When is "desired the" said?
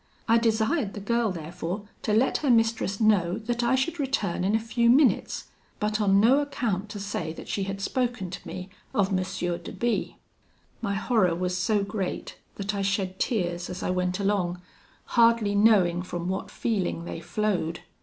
0.39-0.99